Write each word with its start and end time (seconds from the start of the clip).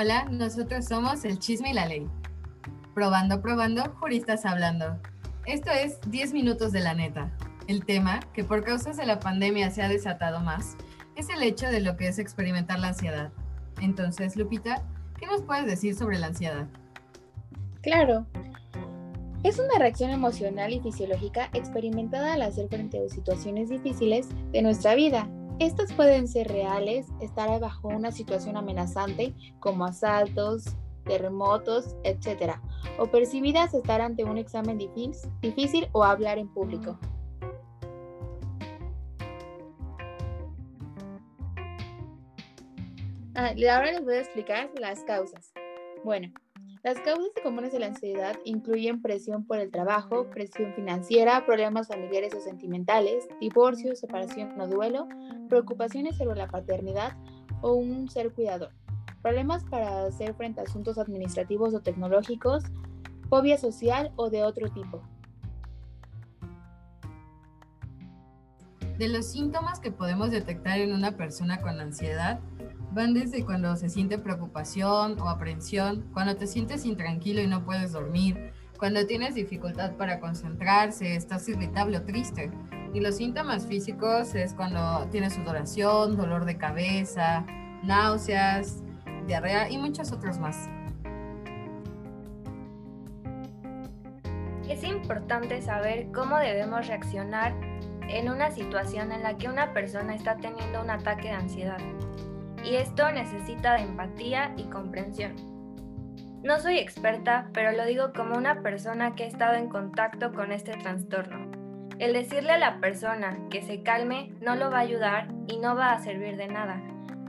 Hola, 0.00 0.26
nosotros 0.30 0.84
somos 0.84 1.24
El 1.24 1.40
Chisme 1.40 1.72
y 1.72 1.74
la 1.74 1.84
Ley. 1.84 2.06
Probando, 2.94 3.42
probando, 3.42 3.82
juristas 3.98 4.46
hablando. 4.46 4.96
Esto 5.44 5.72
es 5.72 5.98
10 6.08 6.34
minutos 6.34 6.70
de 6.70 6.78
la 6.78 6.94
neta. 6.94 7.32
El 7.66 7.84
tema, 7.84 8.20
que 8.32 8.44
por 8.44 8.62
causas 8.62 8.96
de 8.96 9.06
la 9.06 9.18
pandemia 9.18 9.72
se 9.72 9.82
ha 9.82 9.88
desatado 9.88 10.38
más, 10.38 10.76
es 11.16 11.28
el 11.30 11.42
hecho 11.42 11.66
de 11.66 11.80
lo 11.80 11.96
que 11.96 12.06
es 12.06 12.20
experimentar 12.20 12.78
la 12.78 12.90
ansiedad. 12.90 13.32
Entonces, 13.80 14.36
Lupita, 14.36 14.84
¿qué 15.18 15.26
nos 15.26 15.42
puedes 15.42 15.66
decir 15.66 15.96
sobre 15.96 16.20
la 16.20 16.28
ansiedad? 16.28 16.68
Claro. 17.82 18.24
Es 19.42 19.58
una 19.58 19.80
reacción 19.80 20.10
emocional 20.10 20.72
y 20.72 20.78
fisiológica 20.78 21.50
experimentada 21.54 22.34
al 22.34 22.42
hacer 22.42 22.68
frente 22.68 23.04
a 23.04 23.08
situaciones 23.08 23.68
difíciles 23.68 24.28
de 24.52 24.62
nuestra 24.62 24.94
vida 24.94 25.28
estas 25.58 25.92
pueden 25.92 26.28
ser 26.28 26.48
reales, 26.48 27.06
estar 27.20 27.58
bajo 27.60 27.88
una 27.88 28.12
situación 28.12 28.56
amenazante 28.56 29.34
como 29.58 29.84
asaltos, 29.84 30.76
terremotos, 31.04 31.96
etc. 32.04 32.54
O 32.98 33.06
percibidas 33.06 33.74
estar 33.74 34.00
ante 34.00 34.24
un 34.24 34.38
examen 34.38 34.78
difícil 34.78 35.88
o 35.92 36.04
hablar 36.04 36.38
en 36.38 36.48
público. 36.48 36.98
Ah, 43.34 43.50
ahora 43.50 43.92
les 43.92 44.04
voy 44.04 44.14
a 44.14 44.20
explicar 44.20 44.70
las 44.78 45.02
causas. 45.04 45.52
Bueno, 46.04 46.32
las 46.84 47.00
causas 47.00 47.30
comunes 47.42 47.72
de 47.72 47.80
la 47.80 47.86
ansiedad 47.86 48.36
incluyen 48.44 49.02
presión 49.02 49.44
por 49.44 49.58
el 49.58 49.70
trabajo, 49.70 50.30
presión 50.30 50.72
financiera, 50.74 51.44
problemas 51.44 51.88
familiares 51.88 52.34
o 52.34 52.40
sentimentales, 52.40 53.28
divorcio, 53.40 53.96
separación 53.96 54.58
o 54.60 54.68
duelo, 54.68 55.08
preocupaciones 55.48 56.16
sobre 56.16 56.36
la 56.36 56.48
paternidad 56.48 57.16
o 57.62 57.74
un 57.74 58.08
ser 58.08 58.32
cuidador, 58.32 58.70
problemas 59.22 59.64
para 59.64 60.04
hacer 60.04 60.34
frente 60.34 60.60
a 60.60 60.64
asuntos 60.64 60.98
administrativos 60.98 61.74
o 61.74 61.80
tecnológicos, 61.80 62.62
fobia 63.28 63.58
social 63.58 64.12
o 64.16 64.30
de 64.30 64.44
otro 64.44 64.68
tipo. 64.70 65.02
De 68.98 69.06
los 69.06 69.26
síntomas 69.26 69.78
que 69.78 69.92
podemos 69.92 70.32
detectar 70.32 70.80
en 70.80 70.92
una 70.92 71.12
persona 71.12 71.60
con 71.60 71.80
ansiedad, 71.80 72.40
van 72.90 73.14
desde 73.14 73.44
cuando 73.44 73.76
se 73.76 73.88
siente 73.88 74.18
preocupación 74.18 75.20
o 75.20 75.28
aprensión, 75.28 76.04
cuando 76.12 76.34
te 76.34 76.48
sientes 76.48 76.84
intranquilo 76.84 77.40
y 77.40 77.46
no 77.46 77.64
puedes 77.64 77.92
dormir, 77.92 78.52
cuando 78.76 79.06
tienes 79.06 79.36
dificultad 79.36 79.92
para 79.92 80.18
concentrarse, 80.18 81.14
estás 81.14 81.48
irritable 81.48 81.98
o 81.98 82.02
triste. 82.02 82.50
Y 82.92 82.98
los 82.98 83.16
síntomas 83.16 83.66
físicos 83.66 84.34
es 84.34 84.52
cuando 84.54 85.06
tienes 85.12 85.34
sudoración, 85.34 86.16
dolor 86.16 86.44
de 86.44 86.58
cabeza, 86.58 87.46
náuseas, 87.84 88.82
diarrea 89.28 89.70
y 89.70 89.78
muchos 89.78 90.10
otros 90.10 90.40
más. 90.40 90.68
Es 94.68 94.82
importante 94.82 95.62
saber 95.62 96.08
cómo 96.12 96.36
debemos 96.36 96.88
reaccionar 96.88 97.67
en 98.08 98.30
una 98.30 98.50
situación 98.50 99.12
en 99.12 99.22
la 99.22 99.36
que 99.36 99.48
una 99.48 99.72
persona 99.72 100.14
está 100.14 100.36
teniendo 100.36 100.80
un 100.82 100.90
ataque 100.90 101.28
de 101.28 101.34
ansiedad 101.34 101.78
y 102.64 102.76
esto 102.76 103.10
necesita 103.12 103.74
de 103.74 103.82
empatía 103.82 104.52
y 104.56 104.64
comprensión. 104.64 105.34
No 106.42 106.60
soy 106.60 106.78
experta, 106.78 107.48
pero 107.52 107.72
lo 107.72 107.84
digo 107.84 108.12
como 108.12 108.36
una 108.36 108.62
persona 108.62 109.14
que 109.14 109.24
ha 109.24 109.26
estado 109.26 109.54
en 109.54 109.68
contacto 109.68 110.32
con 110.32 110.52
este 110.52 110.72
trastorno. 110.72 111.50
El 111.98 112.12
decirle 112.12 112.52
a 112.52 112.58
la 112.58 112.78
persona 112.80 113.38
que 113.50 113.62
se 113.62 113.82
calme 113.82 114.32
no 114.40 114.54
lo 114.54 114.70
va 114.70 114.78
a 114.78 114.82
ayudar 114.82 115.28
y 115.48 115.58
no 115.58 115.74
va 115.74 115.92
a 115.92 115.98
servir 115.98 116.36
de 116.36 116.46
nada. 116.46 116.80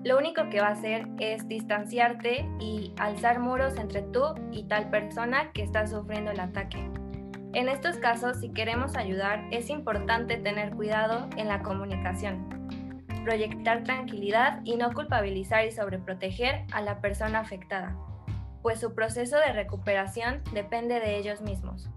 Lo 0.04 0.18
único 0.18 0.50
que 0.50 0.62
va 0.62 0.68
a 0.68 0.74
hacer 0.74 1.08
es 1.20 1.48
distanciarte 1.48 2.48
y 2.60 2.94
alzar 2.98 3.40
muros 3.40 3.78
entre 3.78 4.04
tú 4.04 4.24
y 4.52 4.64
tal 4.68 4.90
persona 4.90 5.52
que 5.54 5.64
está 5.64 5.88
sufriendo 5.88 6.32
el 6.32 6.40
ataque. 6.40 6.90
En 7.54 7.68
estos 7.68 7.98
casos, 7.98 8.40
si 8.40 8.52
queremos 8.52 8.96
ayudar, 8.96 9.44
es 9.52 9.70
importante 9.70 10.38
tener 10.38 10.72
cuidado 10.72 11.28
en 11.36 11.48
la 11.48 11.62
comunicación 11.62 12.60
proyectar 13.24 13.84
tranquilidad 13.84 14.62
y 14.64 14.76
no 14.76 14.94
culpabilizar 14.94 15.66
y 15.66 15.72
sobreproteger 15.72 16.66
a 16.72 16.82
la 16.82 17.00
persona 17.00 17.40
afectada, 17.40 17.96
pues 18.62 18.80
su 18.80 18.96
proceso 18.96 19.38
de 19.38 19.54
recuperación 19.54 20.42
depende 20.54 21.00
de 21.00 21.18
ellos 21.18 21.42
mismos. 21.42 21.90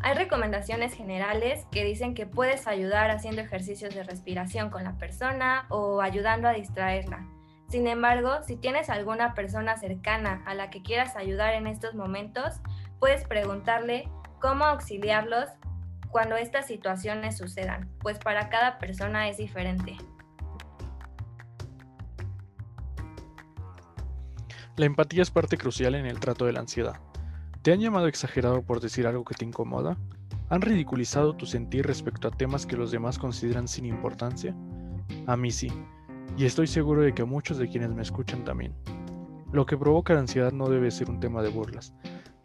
Hay 0.00 0.14
recomendaciones 0.14 0.94
generales 0.94 1.66
que 1.72 1.84
dicen 1.84 2.14
que 2.14 2.24
puedes 2.24 2.68
ayudar 2.68 3.10
haciendo 3.10 3.42
ejercicios 3.42 3.94
de 3.94 4.04
respiración 4.04 4.70
con 4.70 4.84
la 4.84 4.96
persona 4.96 5.66
o 5.70 6.00
ayudando 6.00 6.46
a 6.46 6.52
distraerla. 6.52 7.26
Sin 7.68 7.88
embargo, 7.88 8.42
si 8.46 8.56
tienes 8.56 8.90
alguna 8.90 9.34
persona 9.34 9.76
cercana 9.76 10.42
a 10.46 10.54
la 10.54 10.70
que 10.70 10.82
quieras 10.82 11.16
ayudar 11.16 11.54
en 11.54 11.66
estos 11.66 11.94
momentos, 11.94 12.60
puedes 13.00 13.26
preguntarle 13.26 14.08
cómo 14.40 14.64
auxiliarlos 14.64 15.48
cuando 16.10 16.36
estas 16.36 16.66
situaciones 16.66 17.36
sucedan, 17.36 17.88
pues 18.00 18.18
para 18.18 18.48
cada 18.48 18.78
persona 18.78 19.28
es 19.28 19.36
diferente. 19.36 19.96
La 24.76 24.86
empatía 24.86 25.22
es 25.22 25.30
parte 25.30 25.58
crucial 25.58 25.96
en 25.96 26.06
el 26.06 26.20
trato 26.20 26.46
de 26.46 26.52
la 26.52 26.60
ansiedad. 26.60 27.00
¿Te 27.62 27.72
han 27.72 27.80
llamado 27.80 28.06
exagerado 28.06 28.62
por 28.62 28.80
decir 28.80 29.06
algo 29.06 29.24
que 29.24 29.34
te 29.34 29.44
incomoda? 29.44 29.96
¿Han 30.50 30.62
ridiculizado 30.62 31.34
tu 31.34 31.46
sentir 31.46 31.86
respecto 31.86 32.28
a 32.28 32.30
temas 32.30 32.64
que 32.64 32.76
los 32.76 32.90
demás 32.90 33.18
consideran 33.18 33.66
sin 33.66 33.84
importancia? 33.84 34.54
A 35.26 35.36
mí 35.36 35.50
sí, 35.50 35.70
y 36.36 36.44
estoy 36.44 36.68
seguro 36.68 37.02
de 37.02 37.12
que 37.12 37.22
a 37.22 37.26
muchos 37.26 37.58
de 37.58 37.68
quienes 37.68 37.90
me 37.90 38.02
escuchan 38.02 38.44
también. 38.44 38.72
Lo 39.52 39.66
que 39.66 39.76
provoca 39.76 40.14
la 40.14 40.20
ansiedad 40.20 40.52
no 40.52 40.68
debe 40.68 40.90
ser 40.90 41.10
un 41.10 41.18
tema 41.18 41.42
de 41.42 41.48
burlas. 41.48 41.92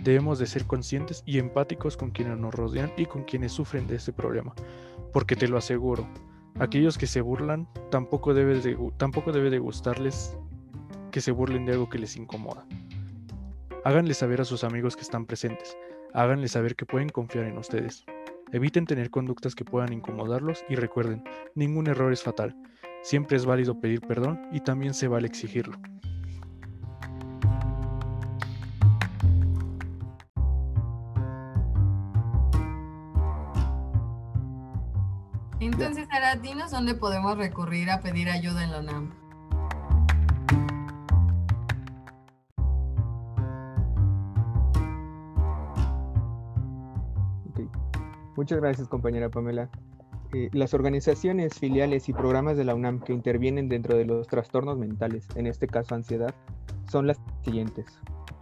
Debemos 0.03 0.37
de 0.37 0.47
ser 0.47 0.65
conscientes 0.65 1.23
y 1.25 1.39
empáticos 1.39 1.95
con 1.95 2.11
quienes 2.11 2.37
nos 2.37 2.53
rodean 2.53 2.91
y 2.97 3.05
con 3.05 3.23
quienes 3.23 3.53
sufren 3.53 3.87
de 3.87 3.95
este 3.95 4.11
problema, 4.11 4.53
porque 5.13 5.37
te 5.37 5.47
lo 5.47 5.57
aseguro, 5.57 6.05
aquellos 6.59 6.97
que 6.97 7.07
se 7.07 7.21
burlan 7.21 7.69
tampoco 7.89 8.33
debe 8.33 8.59
de, 8.59 8.77
tampoco 8.97 9.31
debe 9.31 9.49
de 9.49 9.59
gustarles 9.59 10.35
que 11.09 11.21
se 11.21 11.31
burlen 11.31 11.65
de 11.65 11.71
algo 11.71 11.89
que 11.89 11.99
les 11.99 12.17
incomoda. 12.17 12.65
Háganle 13.85 14.13
saber 14.13 14.41
a 14.41 14.45
sus 14.45 14.65
amigos 14.65 14.97
que 14.97 15.03
están 15.03 15.25
presentes, 15.25 15.77
háganle 16.13 16.49
saber 16.49 16.75
que 16.75 16.85
pueden 16.85 17.07
confiar 17.07 17.45
en 17.45 17.57
ustedes. 17.57 18.05
Eviten 18.51 18.85
tener 18.85 19.09
conductas 19.09 19.55
que 19.55 19.63
puedan 19.63 19.93
incomodarlos 19.93 20.65
y 20.67 20.75
recuerden, 20.75 21.23
ningún 21.55 21.87
error 21.87 22.11
es 22.11 22.21
fatal. 22.21 22.57
Siempre 23.03 23.37
es 23.37 23.45
válido 23.45 23.79
pedir 23.79 24.01
perdón 24.01 24.41
y 24.51 24.59
también 24.59 24.93
se 24.93 25.07
vale 25.07 25.27
exigirlo. 25.27 25.77
Entonces, 35.65 36.07
Ara, 36.11 36.35
dinos 36.35 36.71
dónde 36.71 36.93
podemos 36.93 37.37
recurrir 37.37 37.89
a 37.89 38.01
pedir 38.01 38.29
ayuda 38.29 38.65
en 38.65 38.71
la 38.71 38.79
UNAM. 38.79 39.13
Muchas 48.35 48.59
gracias, 48.59 48.89
compañera 48.89 49.29
Pamela. 49.29 49.69
Eh, 50.33 50.49
las 50.51 50.73
organizaciones, 50.73 51.53
filiales 51.57 52.09
y 52.09 52.13
programas 52.13 52.57
de 52.57 52.65
la 52.65 52.75
UNAM 52.75 52.99
que 52.99 53.13
intervienen 53.13 53.69
dentro 53.69 53.95
de 53.95 54.03
los 54.03 54.27
trastornos 54.27 54.77
mentales, 54.77 55.27
en 55.35 55.47
este 55.47 55.67
caso 55.67 55.95
ansiedad, 55.95 56.35
son 56.91 57.07
las 57.07 57.21
siguientes. 57.45 57.85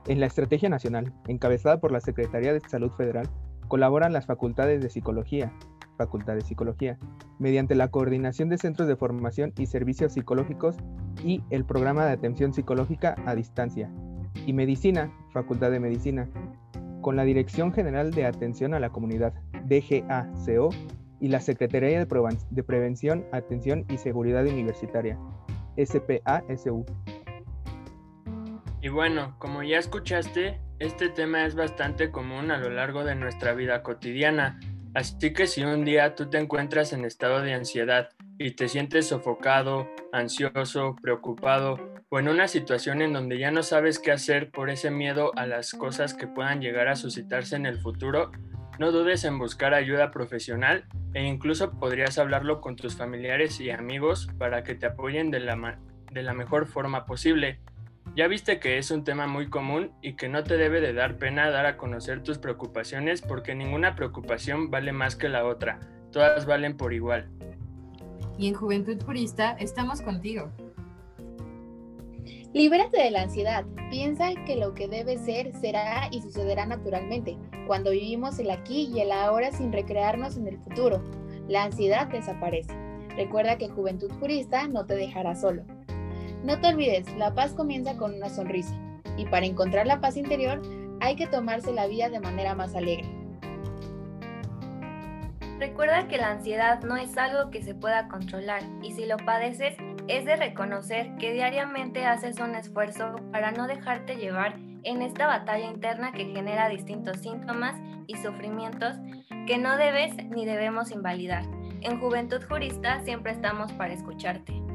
En 0.07 0.19
la 0.19 0.25
Estrategia 0.25 0.69
Nacional, 0.69 1.13
encabezada 1.27 1.79
por 1.79 1.91
la 1.91 2.01
Secretaría 2.01 2.53
de 2.53 2.61
Salud 2.61 2.91
Federal, 2.93 3.29
colaboran 3.67 4.11
las 4.11 4.25
facultades 4.25 4.81
de 4.81 4.89
Psicología, 4.89 5.53
Facultad 6.05 6.35
de 6.35 6.41
Psicología, 6.41 6.97
mediante 7.39 7.75
la 7.75 7.89
coordinación 7.89 8.49
de 8.49 8.57
centros 8.57 8.87
de 8.87 8.95
formación 8.95 9.53
y 9.57 9.65
servicios 9.67 10.13
psicológicos 10.13 10.75
y 11.23 11.43
el 11.49 11.65
programa 11.65 12.05
de 12.05 12.11
atención 12.11 12.53
psicológica 12.53 13.15
a 13.25 13.35
distancia, 13.35 13.89
y 14.45 14.53
Medicina, 14.53 15.11
Facultad 15.31 15.71
de 15.71 15.79
Medicina, 15.79 16.27
con 17.01 17.15
la 17.15 17.23
Dirección 17.23 17.73
General 17.73 18.11
de 18.11 18.25
Atención 18.25 18.73
a 18.73 18.79
la 18.79 18.89
Comunidad, 18.89 19.33
DGACO, 19.65 20.69
y 21.19 21.27
la 21.27 21.39
Secretaría 21.39 22.03
de, 22.03 22.63
Prevención, 22.63 23.25
Atención 23.31 23.85
y 23.89 23.97
Seguridad 23.97 24.45
Universitaria, 24.45 25.17
SPASU. 25.77 26.83
Y 28.81 28.89
bueno, 28.89 29.35
como 29.37 29.61
ya 29.61 29.77
escuchaste, 29.77 30.59
este 30.79 31.09
tema 31.09 31.45
es 31.45 31.53
bastante 31.53 32.09
común 32.09 32.49
a 32.49 32.57
lo 32.57 32.71
largo 32.71 33.03
de 33.03 33.13
nuestra 33.13 33.53
vida 33.53 33.83
cotidiana, 33.83 34.59
así 34.93 35.33
que 35.33 35.47
si 35.47 35.63
un 35.63 35.85
día 35.85 36.15
tú 36.15 36.29
te 36.29 36.37
encuentras 36.37 36.93
en 36.93 37.05
estado 37.05 37.41
de 37.41 37.53
ansiedad 37.53 38.09
y 38.37 38.51
te 38.51 38.67
sientes 38.67 39.07
sofocado, 39.07 39.87
ansioso, 40.11 40.95
preocupado 41.01 41.77
o 42.09 42.19
en 42.19 42.27
una 42.27 42.47
situación 42.47 43.01
en 43.01 43.13
donde 43.13 43.37
ya 43.37 43.51
no 43.51 43.63
sabes 43.63 43.99
qué 43.99 44.11
hacer 44.11 44.51
por 44.51 44.69
ese 44.69 44.91
miedo 44.91 45.31
a 45.37 45.45
las 45.45 45.71
cosas 45.73 46.13
que 46.13 46.27
puedan 46.27 46.61
llegar 46.61 46.87
a 46.87 46.95
suscitarse 46.95 47.55
en 47.55 47.65
el 47.65 47.79
futuro, 47.79 48.31
no 48.79 48.91
dudes 48.91 49.23
en 49.25 49.37
buscar 49.37 49.73
ayuda 49.73 50.11
profesional 50.11 50.85
e 51.13 51.23
incluso 51.23 51.71
podrías 51.71 52.17
hablarlo 52.17 52.61
con 52.61 52.75
tus 52.75 52.95
familiares 52.95 53.59
y 53.61 53.69
amigos 53.69 54.27
para 54.37 54.63
que 54.63 54.75
te 54.75 54.87
apoyen 54.87 55.29
de 55.29 55.39
la, 55.39 55.79
de 56.11 56.23
la 56.23 56.33
mejor 56.33 56.67
forma 56.67 57.05
posible. 57.05 57.59
Ya 58.13 58.27
viste 58.27 58.59
que 58.59 58.77
es 58.77 58.91
un 58.91 59.05
tema 59.05 59.25
muy 59.25 59.49
común 59.49 59.91
y 60.01 60.17
que 60.17 60.27
no 60.27 60.43
te 60.43 60.57
debe 60.57 60.81
de 60.81 60.91
dar 60.91 61.17
pena 61.17 61.49
dar 61.49 61.65
a 61.65 61.77
conocer 61.77 62.21
tus 62.23 62.39
preocupaciones 62.39 63.21
porque 63.21 63.55
ninguna 63.55 63.95
preocupación 63.95 64.69
vale 64.69 64.91
más 64.91 65.15
que 65.15 65.29
la 65.29 65.45
otra, 65.45 65.79
todas 66.11 66.45
valen 66.45 66.75
por 66.75 66.93
igual. 66.93 67.29
Y 68.37 68.49
en 68.49 68.53
Juventud 68.53 68.97
Purista 68.97 69.55
estamos 69.59 70.01
contigo. 70.01 70.51
Libérate 72.53 73.01
de 73.01 73.11
la 73.11 73.21
ansiedad. 73.21 73.65
Piensa 73.89 74.31
que 74.45 74.57
lo 74.57 74.73
que 74.73 74.89
debe 74.89 75.17
ser 75.17 75.53
será 75.53 76.09
y 76.11 76.21
sucederá 76.21 76.65
naturalmente, 76.65 77.37
cuando 77.65 77.91
vivimos 77.91 78.39
el 78.39 78.51
aquí 78.51 78.91
y 78.93 78.99
el 78.99 79.13
ahora 79.13 79.53
sin 79.53 79.71
recrearnos 79.71 80.35
en 80.35 80.47
el 80.47 80.57
futuro. 80.57 81.01
La 81.47 81.63
ansiedad 81.63 82.07
desaparece. 82.07 82.73
Recuerda 83.15 83.57
que 83.57 83.69
Juventud 83.69 84.11
Purista 84.19 84.67
no 84.67 84.85
te 84.85 84.95
dejará 84.95 85.33
solo. 85.35 85.63
No 86.43 86.59
te 86.59 86.67
olvides, 86.69 87.05
la 87.17 87.33
paz 87.33 87.53
comienza 87.53 87.95
con 87.97 88.15
una 88.15 88.29
sonrisa. 88.29 88.73
Y 89.15 89.25
para 89.25 89.45
encontrar 89.45 89.85
la 89.85 90.01
paz 90.01 90.17
interior, 90.17 90.61
hay 90.99 91.15
que 91.15 91.27
tomarse 91.27 91.71
la 91.71 91.87
vida 91.87 92.09
de 92.09 92.19
manera 92.19 92.55
más 92.55 92.75
alegre. 92.75 93.07
Recuerda 95.59 96.07
que 96.07 96.17
la 96.17 96.31
ansiedad 96.31 96.81
no 96.81 96.97
es 96.97 97.15
algo 97.17 97.51
que 97.51 97.61
se 97.61 97.75
pueda 97.75 98.07
controlar 98.07 98.63
y 98.81 98.93
si 98.93 99.05
lo 99.05 99.17
padeces 99.17 99.75
es 100.07 100.25
de 100.25 100.35
reconocer 100.35 101.15
que 101.17 101.33
diariamente 101.33 102.05
haces 102.05 102.39
un 102.39 102.55
esfuerzo 102.55 103.15
para 103.31 103.51
no 103.51 103.67
dejarte 103.67 104.15
llevar 104.15 104.57
en 104.83 105.03
esta 105.03 105.27
batalla 105.27 105.69
interna 105.69 106.13
que 106.13 106.25
genera 106.25 106.67
distintos 106.67 107.17
síntomas 107.17 107.75
y 108.07 108.17
sufrimientos 108.17 108.95
que 109.45 109.59
no 109.59 109.77
debes 109.77 110.15
ni 110.31 110.45
debemos 110.45 110.89
invalidar. 110.89 111.43
En 111.81 111.99
Juventud 111.99 112.41
Jurista 112.49 112.99
siempre 113.03 113.31
estamos 113.31 113.71
para 113.73 113.93
escucharte. 113.93 114.70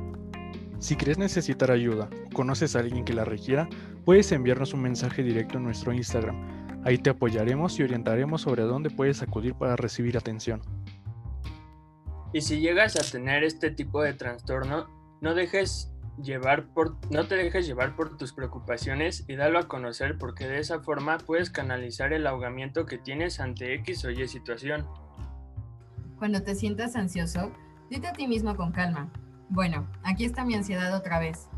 Si 0.78 0.96
crees 0.96 1.18
necesitar 1.18 1.70
ayuda 1.70 2.10
o 2.26 2.34
conoces 2.34 2.76
a 2.76 2.80
alguien 2.80 3.04
que 3.04 3.14
la 3.14 3.24
requiera, 3.24 3.68
puedes 4.04 4.30
enviarnos 4.32 4.74
un 4.74 4.82
mensaje 4.82 5.22
directo 5.22 5.56
en 5.56 5.64
nuestro 5.64 5.92
Instagram. 5.92 6.36
Ahí 6.84 6.98
te 6.98 7.10
apoyaremos 7.10 7.78
y 7.78 7.82
orientaremos 7.82 8.42
sobre 8.42 8.62
dónde 8.62 8.90
puedes 8.90 9.22
acudir 9.22 9.54
para 9.54 9.76
recibir 9.76 10.16
atención. 10.16 10.60
Y 12.32 12.42
si 12.42 12.60
llegas 12.60 12.96
a 12.96 13.10
tener 13.10 13.42
este 13.42 13.70
tipo 13.70 14.02
de 14.02 14.12
trastorno, 14.12 14.86
no 15.20 15.34
dejes 15.34 15.92
llevar 16.22 16.68
por 16.68 16.96
no 17.10 17.26
te 17.26 17.36
dejes 17.36 17.66
llevar 17.66 17.94
por 17.94 18.16
tus 18.16 18.32
preocupaciones 18.32 19.24
y 19.28 19.36
dalo 19.36 19.58
a 19.58 19.68
conocer 19.68 20.16
porque 20.18 20.46
de 20.46 20.58
esa 20.58 20.80
forma 20.80 21.18
puedes 21.18 21.50
canalizar 21.50 22.12
el 22.12 22.26
ahogamiento 22.26 22.86
que 22.86 22.98
tienes 22.98 23.40
ante 23.40 23.74
X 23.74 24.04
o 24.04 24.10
Y 24.10 24.28
situación. 24.28 24.86
Cuando 26.18 26.42
te 26.42 26.54
sientas 26.54 26.96
ansioso, 26.96 27.52
dite 27.90 28.06
a 28.06 28.12
ti 28.12 28.26
mismo 28.26 28.56
con 28.56 28.72
calma, 28.72 29.10
bueno, 29.48 29.86
aquí 30.02 30.24
está 30.24 30.44
mi 30.44 30.54
ansiedad 30.54 30.94
otra 30.94 31.18
vez. 31.18 31.48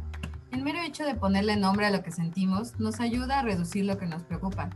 El 0.50 0.62
mero 0.62 0.80
hecho 0.80 1.04
de 1.04 1.14
ponerle 1.14 1.56
nombre 1.56 1.86
a 1.86 1.90
lo 1.90 2.02
que 2.02 2.10
sentimos 2.10 2.78
nos 2.78 3.00
ayuda 3.00 3.38
a 3.38 3.42
reducir 3.42 3.84
lo 3.84 3.98
que 3.98 4.06
nos 4.06 4.24
preocupa. 4.24 4.70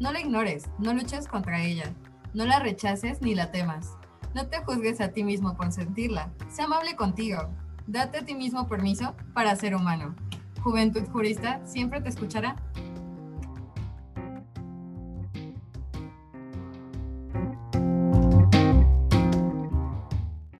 No 0.00 0.12
la 0.12 0.20
ignores, 0.20 0.68
no 0.78 0.92
luches 0.94 1.28
contra 1.28 1.62
ella, 1.62 1.92
no 2.34 2.44
la 2.44 2.58
rechaces 2.58 3.20
ni 3.20 3.34
la 3.34 3.50
temas. 3.50 3.96
No 4.34 4.46
te 4.46 4.62
juzgues 4.64 5.00
a 5.00 5.08
ti 5.08 5.24
mismo 5.24 5.56
por 5.56 5.72
sentirla. 5.72 6.32
Sé 6.48 6.62
amable 6.62 6.96
contigo. 6.96 7.50
Date 7.86 8.18
a 8.18 8.24
ti 8.24 8.34
mismo 8.34 8.66
permiso 8.68 9.14
para 9.34 9.56
ser 9.56 9.74
humano. 9.74 10.14
Juventud 10.62 11.06
Jurista 11.08 11.60
siempre 11.66 12.00
te 12.00 12.08
escuchará 12.08 12.56